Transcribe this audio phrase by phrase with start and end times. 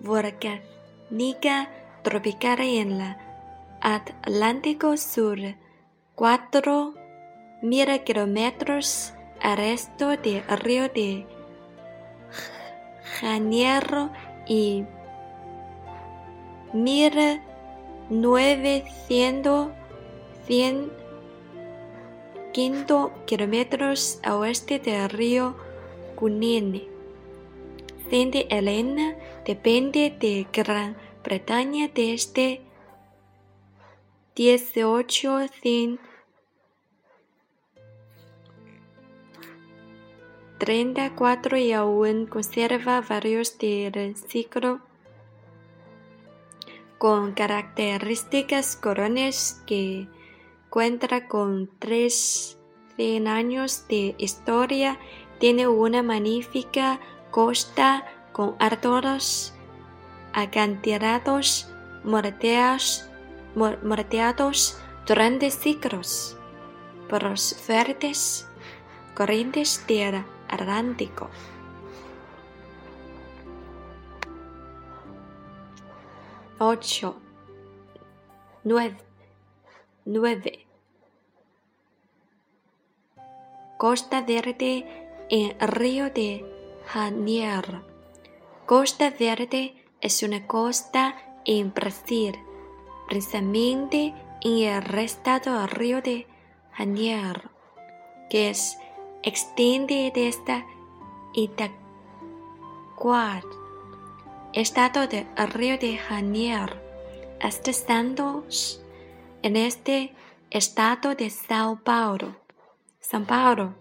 [0.00, 1.70] volcánica
[2.02, 3.16] tropical en el
[3.82, 5.38] Atlántico Sur,
[6.16, 11.26] 4.000 kilómetros resto del río de
[13.20, 14.10] Janeiro
[14.46, 14.84] y
[16.72, 19.68] 1900
[22.52, 25.56] quinto kilómetros a oeste del río
[26.16, 26.88] Cunene.
[28.10, 29.14] Santa Elena
[29.44, 32.62] depende de Gran Bretaña desde
[40.68, 44.80] 1834 y aún conserva varios del ciclo
[46.98, 50.08] con características coronas que
[50.68, 52.58] cuenta con tres
[52.96, 54.98] cien años de historia,
[55.38, 56.98] tiene una magnífica
[57.30, 59.54] costa con altos
[60.32, 61.70] acantilados
[62.04, 63.08] morteados,
[65.06, 66.36] durante siglos.
[67.08, 68.46] Por los fuertes
[69.14, 71.28] corrientes del Atlántico.
[76.60, 77.16] 8,
[78.64, 78.96] 9,
[80.04, 80.66] 9.
[83.76, 84.84] Costa Verde
[85.30, 86.44] en Río de
[86.86, 87.82] Janeiro.
[88.66, 92.36] Costa Verde es una costa en Brasil,
[93.06, 96.26] precisamente en el estado Río de
[96.72, 97.52] Janeiro,
[98.28, 98.78] que es
[99.22, 100.64] extiende desde
[101.34, 101.74] Itaquá,
[104.52, 106.76] estado de Río de Janeiro,
[107.40, 108.82] hasta Santos,
[109.42, 110.14] en este
[110.50, 112.36] estado de Sao Paulo.
[113.00, 113.74] San Paulo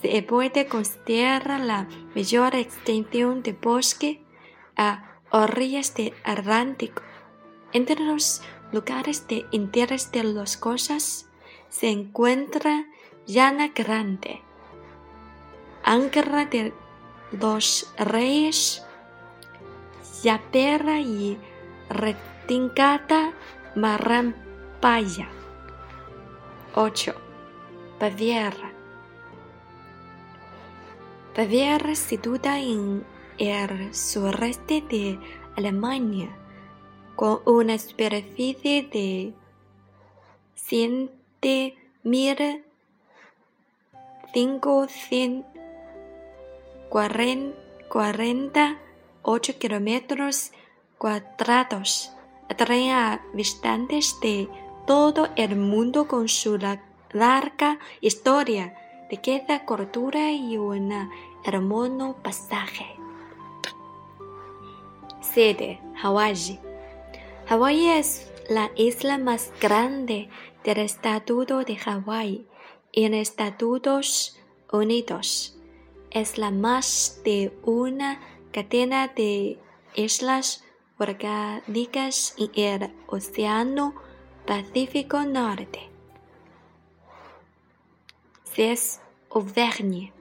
[0.00, 4.22] se puede considerar la mayor extensión de bosque
[4.76, 7.02] a orillas del Atlántico.
[7.72, 8.42] Entre los
[8.72, 11.28] lugares de interés de las cosas
[11.70, 12.86] se encuentra
[13.26, 14.42] Llana Grande,
[15.86, 16.72] Ancra de
[17.30, 18.82] los Reyes,
[20.22, 21.38] Yapera y
[21.90, 23.34] Retincata
[23.74, 25.28] Marampaya.
[26.74, 27.14] 8.
[28.00, 28.72] Baviera.
[31.36, 33.04] Baviera situada en
[33.36, 35.18] el sureste de
[35.54, 36.34] Alemania,
[37.14, 39.34] con una superficie de
[46.94, 50.52] 100.548 kilómetros
[50.96, 52.12] cuadrados,
[52.48, 54.48] atrae a visitantes de
[54.86, 56.56] todo el mundo con su
[57.10, 58.76] larga historia,
[59.10, 61.10] riqueza, cultura y un
[61.44, 62.86] hermoso pasaje.
[65.20, 65.80] 7.
[65.96, 66.60] Hawái.
[67.46, 70.28] Hawái es la isla más grande
[70.62, 72.46] del estatuto de Hawái
[72.92, 74.38] en Estados
[74.70, 75.53] Unidos.
[76.14, 78.20] Es la más de una
[78.52, 79.58] cadena de
[79.96, 80.62] islas
[80.96, 83.94] orgánicas en el Océano
[84.46, 85.90] Pacífico Norte.
[88.44, 89.00] 6.
[89.30, 90.12] Auvergne.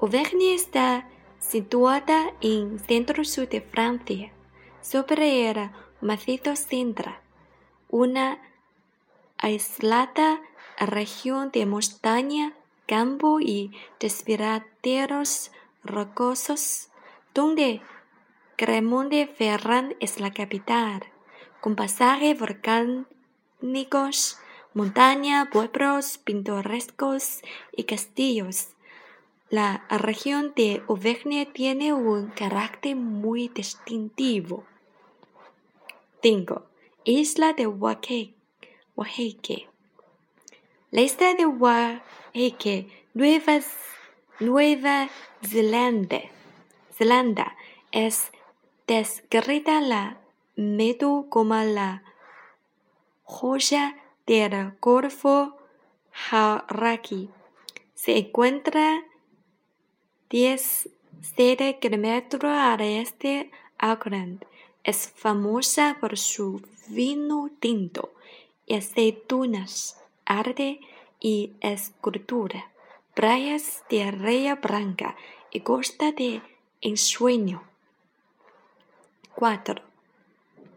[0.00, 1.08] Auvergne está
[1.40, 4.32] situada en centro-sur de Francia,
[4.80, 5.70] sobre el
[6.00, 7.20] macizo Sintra,
[7.90, 8.38] una
[9.38, 10.40] aislada
[10.78, 12.55] región de montaña,
[12.86, 15.52] campo y desfiladeros
[15.84, 16.88] rocosos,
[17.34, 17.82] donde
[18.56, 21.04] Cremonde Ferrand es la capital,
[21.60, 24.38] con pasajes volcánicos
[24.76, 27.40] montaña, pueblos pintorescos
[27.72, 28.74] y castillos.
[29.48, 34.64] La región de Auvergne tiene un carácter muy distintivo.
[36.22, 36.66] 5.
[37.04, 39.66] Isla de Oaxaca.
[40.96, 43.60] La isla de Oaxaca, Nueva
[44.40, 45.10] Nueva
[46.94, 47.54] Zelanda.
[47.92, 48.30] Es
[48.86, 50.18] descrita la
[50.56, 52.02] medo como la
[53.24, 53.94] joya
[54.26, 55.58] del Golfo
[56.30, 57.28] Haraki.
[57.92, 59.04] Se encuentra
[60.30, 64.46] 17 kilómetros al este Auckland.
[64.82, 68.14] Es famosa por su vino tinto
[68.64, 70.80] y aceitunas, arte
[71.20, 72.70] y escultura,
[73.14, 75.16] playas de arena blanca
[75.50, 76.42] y costa de
[76.80, 77.62] ensueño.
[79.34, 79.82] 4.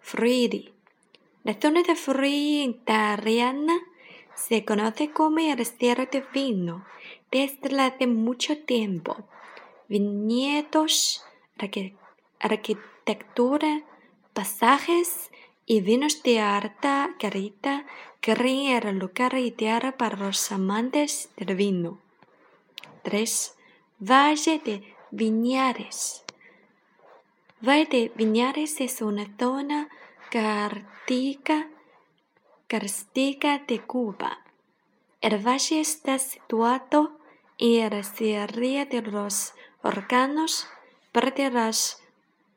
[0.00, 0.72] Friuli.
[1.42, 1.94] La zona de
[2.62, 3.80] italiana
[4.34, 6.84] se conoce como el cielo de vino
[7.30, 9.16] desde hace mucho tiempo.
[9.88, 11.24] Viñedos,
[12.38, 13.82] arquitectura,
[14.32, 15.30] pasajes
[15.70, 17.84] y vinos de alta calidad
[18.18, 22.00] crean el lugar ideal para los amantes del vino.
[23.04, 23.54] 3.
[24.00, 26.24] Valle de Viñares.
[27.60, 29.88] Valle de Viñares es una zona
[30.32, 31.68] característica
[33.68, 34.40] de Cuba.
[35.20, 37.16] El valle está situado
[37.58, 40.66] en la Sierra de los Órganos,
[41.12, 42.02] parte de las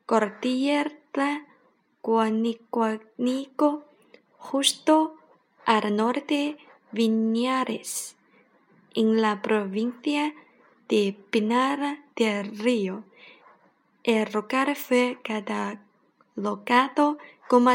[0.04, 1.53] cordilleras
[2.04, 3.84] Guanico,
[4.36, 5.16] justo
[5.64, 6.58] al norte
[6.92, 8.16] Viñares,
[8.94, 10.34] en la provincia
[10.86, 13.04] de Pinar del Río.
[14.02, 17.16] El lugar fue catalogado
[17.48, 17.70] como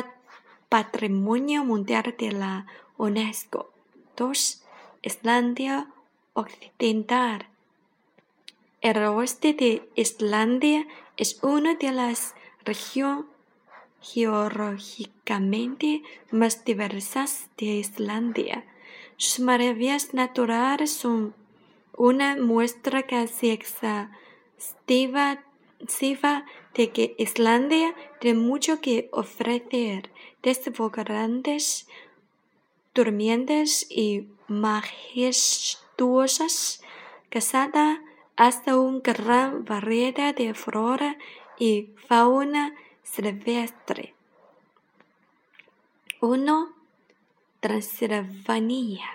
[0.69, 2.67] Patrimonio Mundial de la
[2.97, 3.71] UNESCO.
[4.15, 4.63] 2.
[5.01, 5.87] Islandia
[6.33, 7.47] Occidental.
[8.81, 10.85] El oeste de Islandia
[11.17, 13.38] es una de las regiones
[14.01, 18.65] geológicamente más diversas de Islandia.
[19.17, 21.33] Sus maravillas naturales son
[21.95, 25.43] una muestra casi exhaustiva
[26.73, 30.09] de que Islandia tiene mucho que ofrecer,
[30.41, 31.87] desde grandes
[32.93, 36.81] durmientes y majestuosas
[37.29, 37.99] casadas
[38.35, 41.17] hasta una gran variedad de flora
[41.57, 42.73] y fauna
[43.11, 44.13] silvestre.
[46.21, 46.69] 1.
[47.59, 49.05] Transilvania.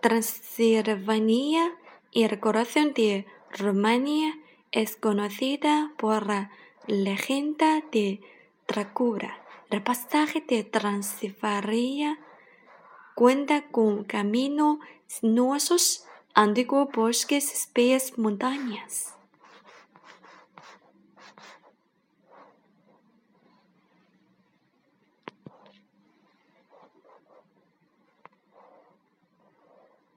[0.00, 1.72] Transilvania
[2.10, 3.26] y el corazón de
[3.56, 4.34] Rumania
[4.72, 6.50] es conocida por la
[6.86, 8.20] leyenda de
[8.66, 9.38] Dracula.
[9.70, 12.18] El pasaje de Transilvania
[13.14, 19.14] cuenta con caminos sinuosos, antiguos bosques, espesas montañas.